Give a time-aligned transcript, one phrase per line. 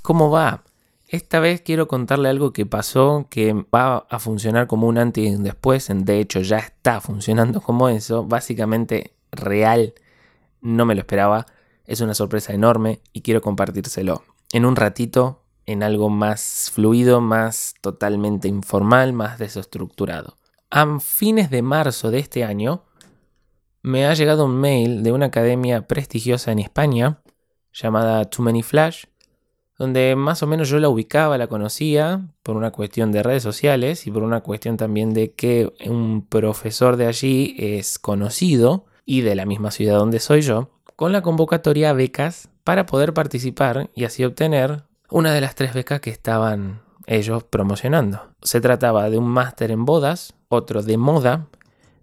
[0.00, 0.64] ¿cómo va?
[1.08, 5.34] Esta vez quiero contarle algo que pasó que va a funcionar como un antes y
[5.34, 5.88] un después.
[5.90, 8.24] De hecho, ya está funcionando como eso.
[8.24, 9.94] Básicamente, real,
[10.60, 11.46] no me lo esperaba.
[11.84, 14.22] Es una sorpresa enorme y quiero compartírselo
[14.52, 20.36] en un ratito en algo más fluido, más totalmente informal, más desestructurado.
[20.70, 22.84] A fines de marzo de este año
[23.82, 27.20] me ha llegado un mail de una academia prestigiosa en España
[27.72, 29.04] llamada Too Many Flash,
[29.78, 34.06] donde más o menos yo la ubicaba, la conocía por una cuestión de redes sociales
[34.06, 39.34] y por una cuestión también de que un profesor de allí es conocido y de
[39.34, 44.04] la misma ciudad donde soy yo, con la convocatoria a becas para poder participar y
[44.04, 48.22] así obtener una de las tres becas que estaban ellos promocionando.
[48.42, 51.46] Se trataba de un máster en bodas, otro de moda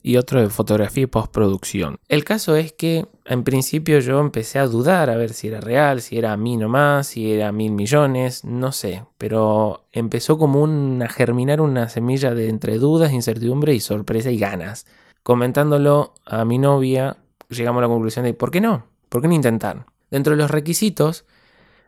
[0.03, 1.97] y otro de fotografía y postproducción.
[2.07, 6.02] El caso es que en principio yo empecé a dudar a ver si era real,
[6.02, 10.61] si era a mí nomás, si era mil millones, no sé, pero empezó como
[11.03, 14.85] a germinar una semilla de entre dudas, incertidumbre y sorpresa y ganas.
[15.23, 17.17] Comentándolo a mi novia,
[17.49, 18.88] llegamos a la conclusión de ¿por qué no?
[19.09, 19.85] ¿Por qué no intentar?
[20.09, 21.25] Dentro de los requisitos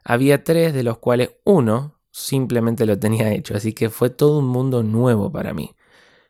[0.03, 4.47] había tres de los cuales uno simplemente lo tenía hecho, así que fue todo un
[4.47, 5.73] mundo nuevo para mí.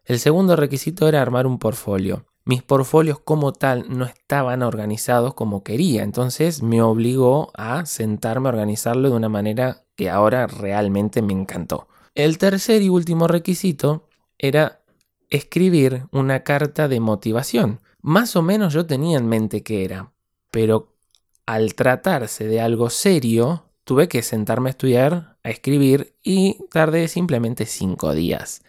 [0.05, 2.25] El segundo requisito era armar un portfolio.
[2.43, 8.51] Mis portfolios como tal no estaban organizados como quería, entonces me obligó a sentarme a
[8.51, 11.87] organizarlo de una manera que ahora realmente me encantó.
[12.15, 14.81] El tercer y último requisito era
[15.29, 17.79] escribir una carta de motivación.
[18.01, 20.11] Más o menos yo tenía en mente qué era,
[20.51, 20.97] pero
[21.45, 27.65] al tratarse de algo serio, tuve que sentarme a estudiar, a escribir y tardé simplemente
[27.65, 28.63] cinco días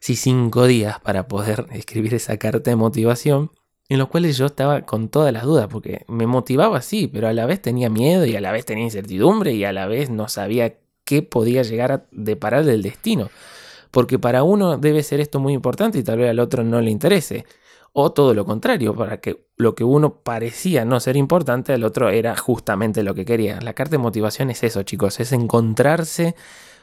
[0.00, 3.52] sí, cinco días para poder escribir esa carta de motivación,
[3.88, 7.32] en los cuales yo estaba con todas las dudas, porque me motivaba sí, pero a
[7.32, 10.28] la vez tenía miedo y a la vez tenía incertidumbre y a la vez no
[10.28, 13.30] sabía qué podía llegar a deparar del destino.
[13.90, 16.90] Porque para uno debe ser esto muy importante y tal vez al otro no le
[16.90, 17.46] interese.
[17.94, 22.10] O todo lo contrario, para que lo que uno parecía no ser importante, al otro
[22.10, 23.60] era justamente lo que quería.
[23.62, 26.36] La carta de motivación es eso, chicos, es encontrarse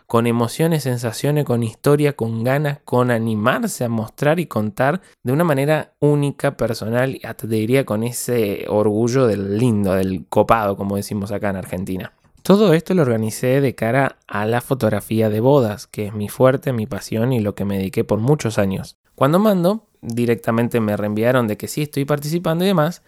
[0.08, 5.44] con emociones, sensaciones, con historia, con ganas, con animarse a mostrar y contar de una
[5.44, 10.96] manera única, personal, y hasta te diría con ese orgullo del lindo, del copado, como
[10.96, 12.14] decimos acá en Argentina.
[12.44, 16.74] Todo esto lo organicé de cara a la fotografía de bodas, que es mi fuerte,
[16.74, 18.98] mi pasión y lo que me dediqué por muchos años.
[19.16, 23.02] Cuando mando, directamente me reenviaron de que sí estoy participando y demás,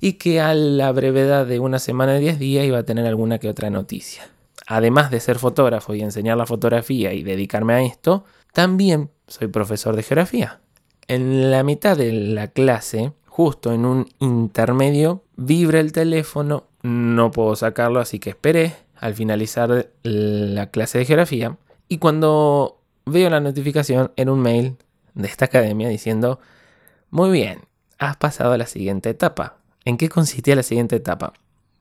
[0.00, 3.38] y que a la brevedad de una semana de 10 días iba a tener alguna
[3.40, 4.33] que otra noticia
[4.66, 9.96] además de ser fotógrafo y enseñar la fotografía y dedicarme a esto, también soy profesor
[9.96, 10.60] de geografía.
[11.06, 17.56] En la mitad de la clase, justo en un intermedio, vibra el teléfono, no puedo
[17.56, 21.56] sacarlo, así que esperé al finalizar la clase de geografía
[21.88, 24.76] y cuando veo la notificación en un mail
[25.14, 26.40] de esta academia diciendo,
[27.10, 27.60] muy bien,
[27.98, 29.58] has pasado a la siguiente etapa.
[29.84, 31.34] ¿En qué consistía la siguiente etapa?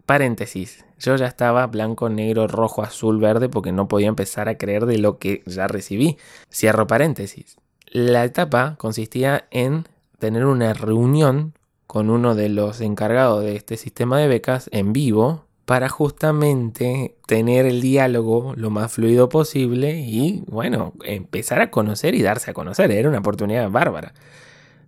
[0.06, 4.86] Paréntesis, yo ya estaba blanco, negro, rojo, azul, verde porque no podía empezar a creer
[4.86, 6.18] de lo que ya recibí.
[6.52, 7.58] Cierro paréntesis.
[7.88, 9.88] La etapa consistía en
[10.20, 11.54] tener una reunión
[11.88, 17.66] con uno de los encargados de este sistema de becas en vivo para justamente tener
[17.66, 22.92] el diálogo lo más fluido posible y bueno, empezar a conocer y darse a conocer.
[22.92, 24.14] Era una oportunidad bárbara.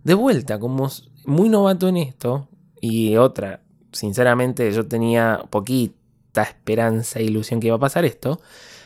[0.04, 0.90] De vuelta, como
[1.24, 2.48] muy novato en esto
[2.80, 3.60] y otra
[3.98, 8.40] sinceramente yo tenía poquita esperanza e ilusión que iba a pasar esto,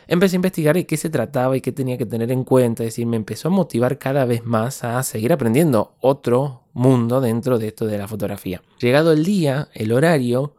[0.07, 2.83] empecé a investigar de qué se trataba y qué tenía que tener en cuenta.
[2.83, 7.59] Es decir, me empezó a motivar cada vez más a seguir aprendiendo otro mundo dentro
[7.59, 8.63] de esto de la fotografía.
[8.81, 10.55] Llegado el día, el horario,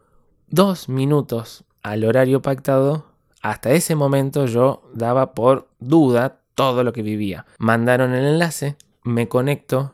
[0.48, 3.06] dos minutos al horario pactado,
[3.42, 7.46] hasta ese momento yo daba por duda todo lo que vivía.
[7.58, 9.92] Mandaron el enlace, me conecto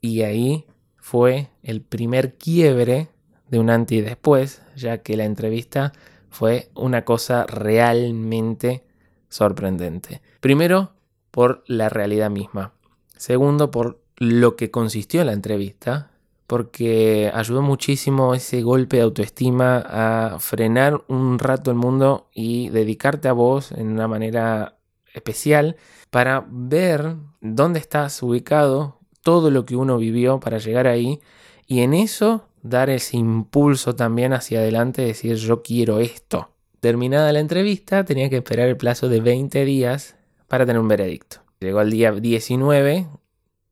[0.00, 0.66] y ahí
[0.96, 3.08] fue el primer quiebre
[3.50, 5.92] de un antes y después, ya que la entrevista
[6.30, 8.84] fue una cosa realmente
[9.28, 10.22] sorprendente.
[10.40, 10.92] Primero,
[11.30, 12.72] por la realidad misma.
[13.16, 16.10] Segundo, por lo que consistió la entrevista,
[16.46, 23.28] porque ayudó muchísimo ese golpe de autoestima a frenar un rato el mundo y dedicarte
[23.28, 24.76] a vos en una manera
[25.14, 25.76] especial
[26.10, 31.20] para ver dónde estás ubicado, todo lo que uno vivió para llegar ahí
[31.66, 36.50] y en eso dar ese impulso también hacia adelante, decir yo quiero esto.
[36.80, 40.16] Terminada la entrevista, tenía que esperar el plazo de 20 días
[40.48, 41.42] para tener un veredicto.
[41.60, 43.06] Llegó el día 19,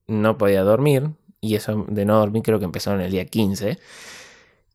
[0.08, 3.78] no podía dormir, y eso de no dormir creo que empezó en el día 15.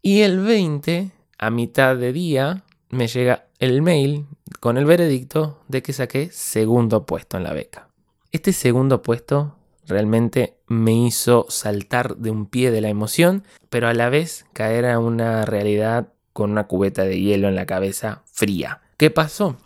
[0.01, 4.25] Y el 20, a mitad de día, me llega el mail
[4.60, 7.88] con el veredicto de que saqué segundo puesto en la beca.
[8.31, 9.56] Este segundo puesto
[9.88, 14.85] realmente me hizo saltar de un pie de la emoción, pero a la vez caer
[14.85, 18.81] a una realidad con una cubeta de hielo en la cabeza fría.
[18.97, 19.57] ¿Qué pasó?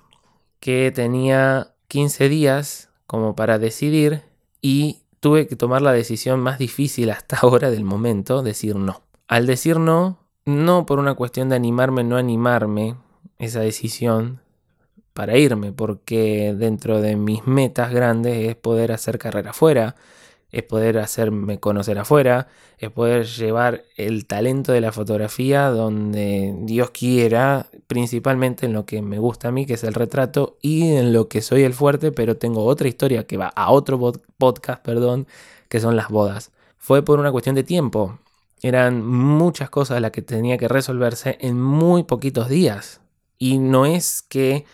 [0.59, 4.23] Que tenía 15 días como para decidir
[4.61, 9.01] y tuve que tomar la decisión más difícil hasta ahora del momento, decir no.
[9.27, 12.95] Al decir no, no por una cuestión de animarme no animarme
[13.39, 14.41] esa decisión
[15.17, 19.95] para irme, porque dentro de mis metas grandes es poder hacer carrera afuera,
[20.51, 26.91] es poder hacerme conocer afuera, es poder llevar el talento de la fotografía donde Dios
[26.91, 31.13] quiera, principalmente en lo que me gusta a mí, que es el retrato, y en
[31.13, 35.25] lo que soy el fuerte, pero tengo otra historia que va a otro podcast, perdón,
[35.67, 36.51] que son las bodas.
[36.77, 38.19] Fue por una cuestión de tiempo.
[38.61, 43.01] Eran muchas cosas las que tenía que resolverse en muy poquitos días.
[43.39, 44.65] Y no es que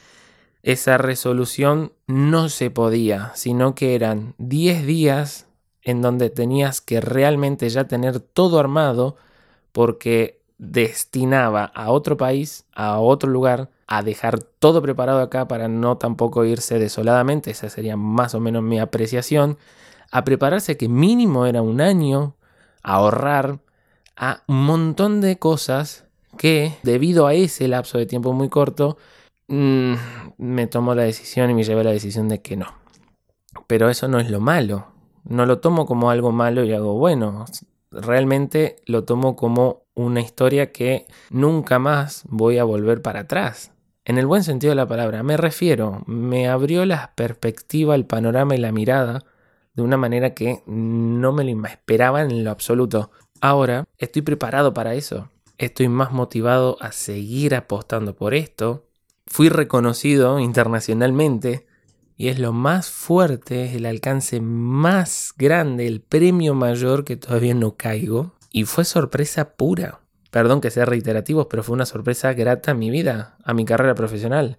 [0.63, 5.47] esa resolución no se podía, sino que eran 10 días
[5.81, 9.17] en donde tenías que realmente ya tener todo armado
[9.73, 15.97] porque destinaba a otro país, a otro lugar, a dejar todo preparado acá para no
[15.97, 19.57] tampoco irse desoladamente, esa sería más o menos mi apreciación,
[20.11, 22.35] a prepararse que mínimo era un año,
[22.81, 23.59] a ahorrar,
[24.15, 26.05] a un montón de cosas
[26.37, 28.97] que debido a ese lapso de tiempo muy corto,
[29.47, 29.93] mm,
[30.37, 32.67] me tomó la decisión y me llevé la decisión de que no.
[33.67, 34.87] Pero eso no es lo malo.
[35.23, 37.45] No lo tomo como algo malo y algo bueno.
[37.91, 43.71] Realmente lo tomo como una historia que nunca más voy a volver para atrás.
[44.05, 48.55] En el buen sentido de la palabra, me refiero, me abrió la perspectiva, el panorama
[48.55, 49.23] y la mirada
[49.73, 53.11] de una manera que no me lo esperaba en lo absoluto.
[53.39, 55.29] Ahora estoy preparado para eso.
[55.57, 58.87] Estoy más motivado a seguir apostando por esto.
[59.25, 61.65] Fui reconocido internacionalmente
[62.15, 67.53] y es lo más fuerte, es el alcance más grande, el premio mayor que todavía
[67.53, 68.33] no caigo.
[68.51, 70.01] Y fue sorpresa pura.
[70.29, 73.95] Perdón que sea reiterativo, pero fue una sorpresa grata a mi vida, a mi carrera
[73.95, 74.57] profesional.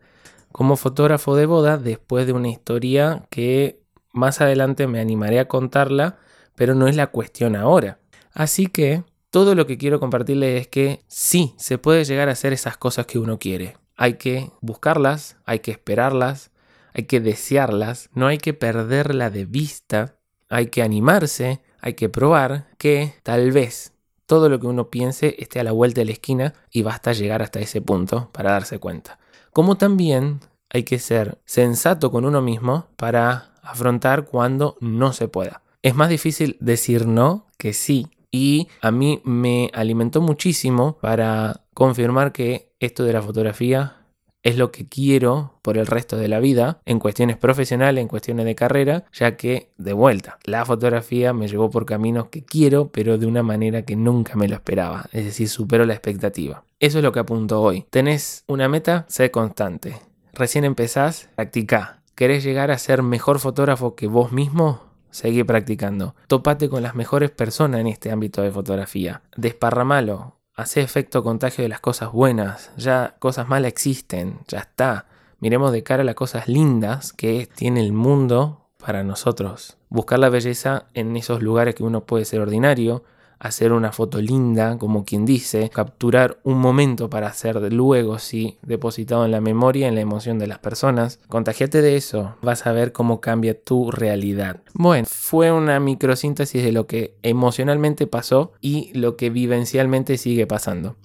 [0.52, 3.80] Como fotógrafo de boda, después de una historia que
[4.12, 6.18] más adelante me animaré a contarla,
[6.54, 7.98] pero no es la cuestión ahora.
[8.32, 12.52] Así que todo lo que quiero compartirles es que sí, se puede llegar a hacer
[12.52, 13.76] esas cosas que uno quiere.
[13.96, 16.50] Hay que buscarlas, hay que esperarlas,
[16.92, 20.16] hay que desearlas, no hay que perderla de vista,
[20.48, 23.92] hay que animarse, hay que probar que tal vez
[24.26, 27.42] todo lo que uno piense esté a la vuelta de la esquina y basta llegar
[27.42, 29.18] hasta ese punto para darse cuenta.
[29.52, 30.40] Como también
[30.70, 35.62] hay que ser sensato con uno mismo para afrontar cuando no se pueda.
[35.82, 42.32] Es más difícil decir no que sí y a mí me alimentó muchísimo para confirmar
[42.32, 43.98] que esto de la fotografía
[44.42, 48.44] es lo que quiero por el resto de la vida, en cuestiones profesionales, en cuestiones
[48.44, 53.18] de carrera, ya que, de vuelta, la fotografía me llevó por caminos que quiero, pero
[53.18, 56.64] de una manera que nunca me lo esperaba, es decir, superó la expectativa.
[56.80, 57.86] Eso es lo que apunto hoy.
[57.88, 59.06] ¿Tenés una meta?
[59.08, 59.94] Sé constante.
[60.32, 62.02] Recién empezás, practica.
[62.16, 64.93] ¿Querés llegar a ser mejor fotógrafo que vos mismo?
[65.14, 66.16] Seguí practicando.
[66.26, 69.22] Topate con las mejores personas en este ámbito de fotografía.
[69.36, 75.06] Desparramalo hace efecto contagio de las cosas buenas, ya cosas malas existen, ya está.
[75.38, 79.76] Miremos de cara las cosas lindas que tiene el mundo para nosotros.
[79.88, 83.04] Buscar la belleza en esos lugares que uno puede ser ordinario,
[83.44, 89.26] hacer una foto linda, como quien dice, capturar un momento para hacer luego, sí, depositado
[89.26, 91.20] en la memoria, en la emoción de las personas.
[91.28, 94.62] Contagiate de eso, vas a ver cómo cambia tu realidad.
[94.72, 100.96] Bueno, fue una microsíntesis de lo que emocionalmente pasó y lo que vivencialmente sigue pasando.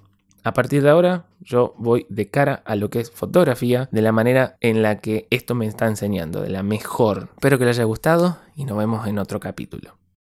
[0.42, 4.14] A partir de ahora, yo voy de cara a lo que es fotografía de la
[4.14, 7.32] manera en la que esto me está enseñando, de la mejor.
[7.34, 9.99] Espero que les haya gustado y nos vemos en otro capítulo.